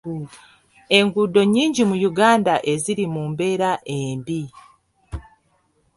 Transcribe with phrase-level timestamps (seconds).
[0.99, 3.69] Enguudo nnyingi mu Uganda eziri mu mbeera
[3.99, 4.41] embi.